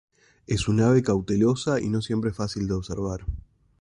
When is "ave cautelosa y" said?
0.81-1.87